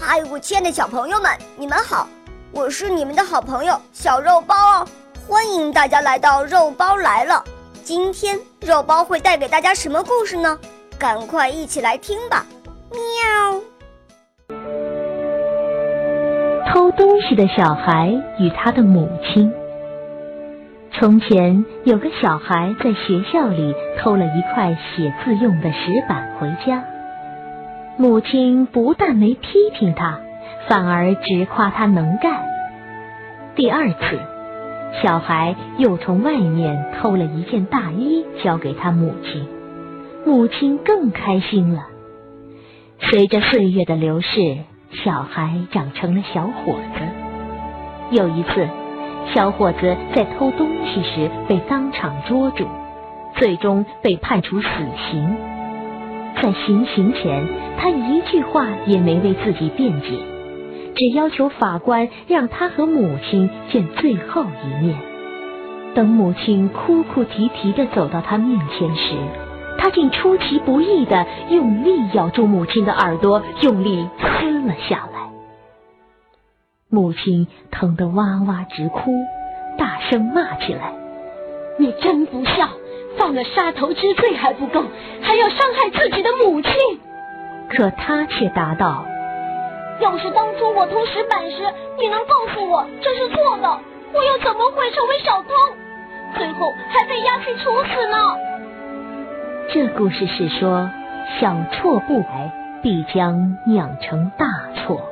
[0.00, 2.08] 嗨，我亲爱的小朋友们，你们好！
[2.52, 4.86] 我是你们的好朋友小肉包哦，
[5.26, 7.42] 欢迎大家来到肉包来了。
[7.82, 10.56] 今天肉包会带给大家什么故事呢？
[10.98, 12.46] 赶快一起来听吧！
[12.92, 13.60] 喵。
[16.72, 18.08] 偷东西的小孩
[18.38, 19.52] 与他的母亲。
[20.92, 26.84] 从前有个小孩在学校里偷了一块写字用的石板回家，
[27.98, 30.20] 母亲不但没批评他，
[30.68, 32.46] 反而直夸他能干。
[33.56, 34.20] 第二次，
[35.02, 39.48] 小孩又从外面偷了一件大衣交给他母亲，
[40.24, 41.86] 母亲更开心了。
[43.00, 44.58] 随着岁月的流逝，
[45.04, 48.16] 小孩长成了小伙子。
[48.16, 48.68] 有一次。
[49.34, 52.66] 小伙子在偷东西时被当场捉住，
[53.36, 54.68] 最终被判处死
[55.10, 55.36] 刑。
[56.40, 57.46] 在行刑前，
[57.78, 60.08] 他一句话也没为自己辩解，
[60.94, 64.96] 只要求法官让他和母亲见最后一面。
[65.94, 69.14] 等母亲哭哭啼啼地走到他面前时，
[69.78, 75.18] 他竟出其不意地用力咬住母亲的耳朵，用力撕了下来。
[76.88, 79.10] 母亲疼得哇哇直哭，
[79.76, 80.92] 大声骂起来
[81.78, 82.68] ：“你真不孝，
[83.16, 84.82] 犯了杀头之罪还不够，
[85.22, 86.72] 还要伤害自己的母亲。”
[87.70, 89.04] 可他却答道
[90.00, 91.56] ：“要是当初我偷石板时，
[91.98, 93.78] 你能告诉我这是错的，
[94.12, 95.48] 我又怎么会成为小偷，
[96.36, 98.16] 最后还被押去处死呢？”
[99.70, 100.88] 这故事是说，
[101.38, 102.50] 小错不改，
[102.82, 105.02] 必将酿成大错。